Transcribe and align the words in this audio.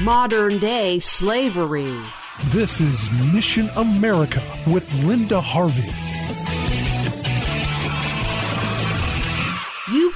Modern 0.00 0.60
day 0.60 1.00
slavery. 1.00 2.00
This 2.44 2.80
is 2.80 3.10
Mission 3.34 3.68
America 3.74 4.40
with 4.64 4.88
Linda 5.02 5.40
Harvey. 5.40 5.92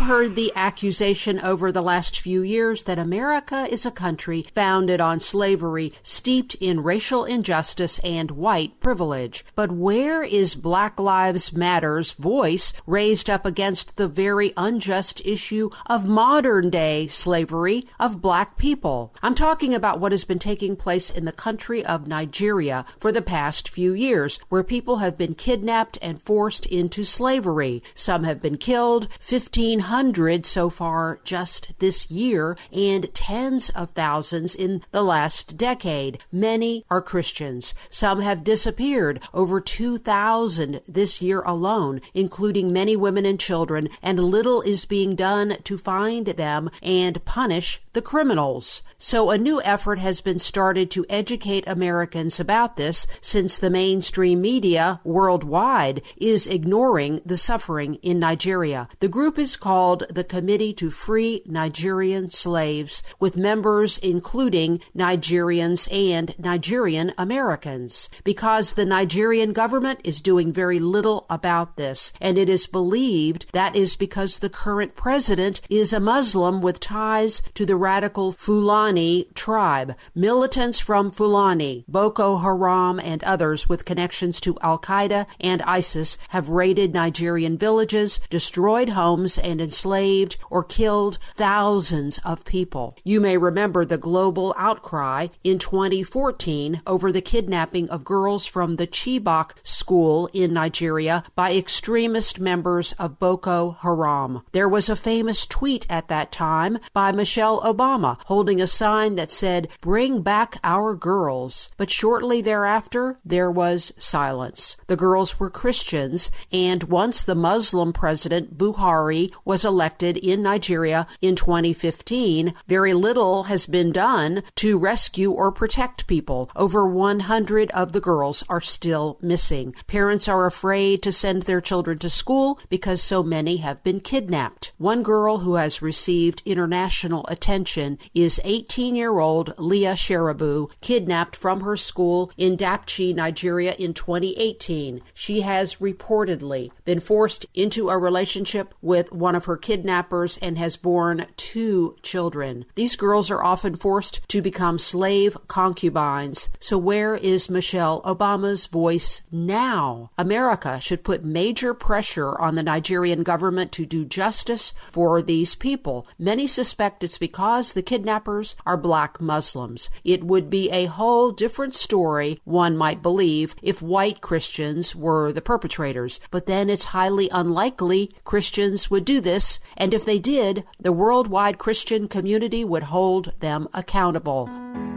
Heard 0.03 0.35
the 0.35 0.53
accusation 0.57 1.39
over 1.41 1.71
the 1.71 1.81
last 1.81 2.19
few 2.19 2.43
years 2.43 2.85
that 2.85 2.99
America 2.99 3.69
is 3.71 3.87
a 3.87 3.91
country 3.91 4.45
founded 4.53 5.01
on 5.01 5.21
slavery, 5.21 5.93
steeped 6.03 6.57
in 6.57 6.83
racial 6.83 7.25
injustice 7.25 8.01
and 8.01 8.33
white 8.33 8.81
privilege. 8.81 9.45
But 9.55 9.71
where 9.71 10.25
is 10.25 10.57
Black 10.57 10.99
Lives 10.99 11.53
Matter's 11.53 12.13
voice 12.13 12.73
raised 12.85 13.31
up 13.31 13.47
against 13.47 13.97
the 13.97 14.09
very 14.09 14.53
unjust 14.57 15.25
issue 15.25 15.71
of 15.87 16.09
modern 16.09 16.69
day 16.69 17.07
slavery 17.07 17.87
of 18.01 18.21
black 18.21 18.57
people? 18.57 19.15
I'm 19.23 19.37
talking 19.37 19.73
about 19.73 20.01
what 20.01 20.13
has 20.13 20.25
been 20.25 20.41
taking 20.41 20.75
place 20.75 21.11
in 21.11 21.27
the 21.27 21.33
country 21.33 21.85
of 21.85 22.09
Nigeria 22.09 22.85
for 22.99 23.13
the 23.13 23.23
past 23.23 23.69
few 23.69 23.93
years, 23.93 24.41
where 24.49 24.65
people 24.65 24.97
have 24.97 25.17
been 25.17 25.37
kidnapped 25.37 25.97
and 26.03 26.21
forced 26.21 26.67
into 26.67 27.05
slavery. 27.05 27.85
Some 27.95 28.25
have 28.25 28.43
been 28.43 28.57
killed, 28.57 29.07
15 29.21 29.92
1,500 29.93 30.47
so 30.47 30.71
far 30.71 31.21
just 31.23 31.79
this 31.79 32.11
year, 32.11 32.57
and 32.73 33.13
tens 33.13 33.69
of 33.69 33.91
thousands 33.91 34.55
in 34.55 34.81
the 34.91 35.03
last 35.03 35.59
decade. 35.59 36.19
Many 36.33 36.83
are 36.89 37.03
Christians. 37.03 37.75
Some 37.91 38.23
have 38.23 38.43
disappeared, 38.43 39.21
over 39.35 39.61
2,000 39.61 40.81
this 40.89 41.21
year 41.21 41.43
alone, 41.43 42.01
including 42.15 42.73
many 42.73 42.97
women 42.97 43.27
and 43.27 43.39
children, 43.39 43.91
and 44.03 44.19
little 44.19 44.63
is 44.63 44.87
being 44.87 45.15
done 45.15 45.59
to 45.65 45.77
find 45.77 46.27
them 46.27 46.71
and 46.83 47.23
punish 47.27 47.83
the 47.93 48.01
criminals. 48.01 48.81
So 48.97 49.31
a 49.31 49.37
new 49.37 49.61
effort 49.63 49.99
has 49.99 50.21
been 50.21 50.39
started 50.39 50.91
to 50.93 51.05
educate 51.11 51.65
Americans 51.67 52.41
about 52.41 52.77
this 52.77 53.07
since 53.21 53.59
the 53.59 53.69
mainstream 53.69 54.41
media 54.41 55.01
worldwide 55.05 56.01
is 56.17 56.47
ignoring 56.47 57.21
the 57.27 57.37
suffering 57.37 57.97
in 57.97 58.21
Nigeria. 58.21 58.89
The 59.01 59.09
group 59.09 59.39
is 59.39 59.57
called 59.57 59.82
the 60.09 60.25
Committee 60.25 60.73
to 60.75 60.91
Free 60.91 61.43
Nigerian 61.47 62.31
Slaves, 62.31 63.03
with 63.21 63.37
members 63.37 63.99
including 63.99 64.81
Nigerians 64.97 65.93
and 65.93 66.35
Nigerian 66.39 67.13
Americans. 67.19 68.09
Because 68.25 68.75
the 68.75 68.85
Nigerian 68.85 69.53
government 69.53 70.01
is 70.05 70.21
doing 70.21 70.53
very 70.53 70.81
little 70.81 71.27
about 71.29 71.77
this, 71.77 72.13
and 72.21 72.39
it 72.39 72.49
is 72.49 72.67
believed 72.67 73.47
that 73.53 73.77
is 73.77 73.97
because 73.97 74.39
the 74.39 74.49
current 74.51 74.95
president 74.95 75.61
is 75.69 75.93
a 75.93 76.01
Muslim 76.01 76.63
with 76.63 76.81
ties 76.81 77.43
to 77.55 77.67
the 77.67 77.77
radical 77.77 78.33
Fulani 78.33 78.63
Fulani 78.63 79.29
tribe. 79.35 79.95
Militants 80.15 80.79
from 80.79 81.11
Fulani, 81.11 81.85
Boko 81.89 82.39
Haram, 82.39 83.01
and 83.01 83.25
others 83.25 83.69
with 83.69 83.85
connections 83.85 84.41
to 84.41 84.59
Al 84.61 84.79
Qaeda 84.79 85.27
and 85.41 85.63
ISIS 85.63 86.17
have 86.29 86.49
raided 86.49 86.95
Nigerian 86.95 87.59
villages, 87.59 88.21
destroyed 88.31 88.91
homes, 88.91 89.39
and 89.39 89.61
enslaved 89.73 90.37
or 90.51 90.63
killed 90.63 91.19
thousands 91.35 92.19
of 92.27 92.45
people. 92.45 92.95
You 93.05 93.23
may 93.23 93.39
remember 93.39 93.87
the 93.87 93.97
global 93.97 94.55
outcry 94.59 95.29
in 95.43 95.59
2014 95.59 96.83
over 96.87 97.11
the 97.11 97.23
kidnapping 97.23 97.89
of 97.89 98.05
girls 98.05 98.45
from 98.45 98.77
the 98.77 98.87
Chibok 98.87 99.53
school 99.63 100.29
in 100.35 100.53
Nigeria 100.53 101.25
by 101.35 101.55
extremist 101.55 102.39
members 102.39 102.93
of 102.99 103.19
Boko 103.19 103.79
Haram. 103.81 104.43
There 104.53 104.69
was 104.69 104.91
a 104.91 104.97
famous 104.97 105.47
tweet 105.47 105.87
at 105.89 106.09
that 106.09 106.31
time 106.31 106.79
by 106.93 107.11
Michelle 107.11 107.63
Obama 107.63 108.19
holding 108.27 108.61
a 108.61 108.67
sign 108.67 109.15
that 109.15 109.31
said, 109.31 109.69
Bring 109.81 110.21
back 110.21 110.59
our 110.63 110.95
girls. 110.95 111.71
But 111.79 111.91
shortly 111.91 112.43
thereafter, 112.43 113.19
there 113.25 113.51
was 113.51 113.95
silence. 113.97 114.77
The 114.89 114.97
girls 114.97 115.41
were 115.41 115.49
Christians, 115.49 116.31
and 116.53 116.85
once 116.85 117.25
the 117.25 117.35
Muslim 117.35 117.95
president 117.95 118.59
Buhari 118.59 119.33
was 119.45 119.62
elected 119.65 120.17
in 120.17 120.43
Nigeria 120.43 121.07
in 121.21 121.37
2015, 121.37 122.55
very 122.67 122.95
little 122.95 123.45
has 123.45 123.67
been 123.67 123.93
done 123.93 124.43
to 124.57 124.79
rescue 124.79 125.31
or 125.31 125.51
protect 125.51 126.07
people. 126.07 126.51
Over 126.55 126.87
100 126.87 127.71
of 127.71 127.93
the 127.93 128.01
girls 128.01 128.45
are 128.49 128.61
still 128.61 129.19
missing. 129.21 129.75
Parents 129.87 130.29
are 130.29 130.47
afraid 130.47 131.03
to 131.03 131.13
send 131.13 131.43
their 131.43 131.61
children 131.61 131.99
to 131.99 132.11
school 132.11 132.61
because 132.69 133.03
so 133.03 133.23
many 133.23 133.59
have 133.59 133.83
been 133.83 134.01
kidnapped. 134.01 134.73
One 134.79 135.03
girl 135.03 135.39
who 135.39 135.55
has 135.55 135.83
received 135.83 136.43
international 136.45 137.27
attention 137.29 137.99
is 138.15 138.41
18 138.45 138.83
18 138.83 138.97
year 138.97 139.19
old 139.19 139.55
Leah 139.59 139.93
Sharibu, 139.93 140.71
kidnapped 140.81 141.37
from 141.37 141.61
her 141.61 141.77
school 141.77 142.31
in 142.37 142.57
Dapchi, 142.57 143.15
Nigeria 143.15 143.75
in 143.79 143.95
2018. 143.95 145.03
She 145.15 145.43
has 145.43 145.77
reportedly 145.77 146.71
been 146.85 146.99
forced 146.99 147.47
into 147.55 147.91
a 147.91 147.99
relationship 147.99 148.75
with 148.81 149.13
one 149.13 149.35
of 149.35 149.45
her 149.45 149.52
kidnappers 149.57 150.39
and 150.39 150.59
has 150.59 150.77
borne 150.77 151.27
two 151.37 151.97
children. 152.03 152.65
These 152.75 152.97
girls 152.97 153.31
are 153.31 153.43
often 153.43 153.77
forced 153.77 154.27
to 154.29 154.43
become 154.43 154.79
slave 154.79 155.37
concubines. 155.49 156.49
So, 156.61 156.79
where 156.79 157.15
is 157.15 157.51
Michelle 157.51 158.03
Obama's 158.03 158.67
voice 158.67 159.23
now? 159.31 160.11
America 160.19 160.81
should 160.81 161.05
put 161.05 161.25
major 161.25 161.75
pressure 161.75 162.39
on 162.41 162.55
the 162.55 162.63
Nigerian 162.63 163.23
government 163.23 163.73
to 163.73 163.87
do 163.87 164.05
justice 164.05 164.73
for 164.91 165.23
these 165.23 165.55
people. 165.55 166.07
Many 166.19 166.47
suspect 166.47 167.05
it's 167.05 167.19
because 167.19 167.73
the 167.73 167.83
kidnappers 167.83 168.57
are 168.65 168.77
black 168.77 169.21
Muslims. 169.21 169.91
It 170.05 170.25
would 170.25 170.51
be 170.51 170.71
a 170.71 170.87
whole 170.87 171.31
different 171.33 171.75
story, 171.75 172.41
one 172.45 172.77
might 172.77 173.03
believe, 173.03 173.55
if 173.63 173.83
white 173.83 174.21
Christians 174.21 174.95
were 174.95 175.33
the 175.33 175.43
perpetrators. 175.43 176.21
But 176.31 176.47
then 176.47 176.71
it's 176.71 176.85
highly 176.85 177.29
unlikely 177.31 178.15
Christians 178.25 178.91
would 178.91 179.05
do 179.05 179.21
this, 179.43 179.59
and 179.77 179.93
if 179.93 180.05
they 180.05 180.19
did, 180.19 180.65
the 180.79 180.93
worldwide 180.93 181.59
Christian 181.59 182.09
community 182.09 182.65
would 182.65 182.85
hold 182.85 183.33
them 183.41 183.69
accountable. 183.75 184.47